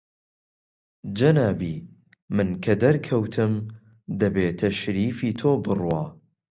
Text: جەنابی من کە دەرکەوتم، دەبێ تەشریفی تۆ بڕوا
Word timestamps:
جەنابی 1.17 1.75
من 2.35 2.49
کە 2.63 2.73
دەرکەوتم، 2.81 3.53
دەبێ 4.19 4.47
تەشریفی 4.61 5.35
تۆ 5.39 5.51
بڕوا 5.65 6.03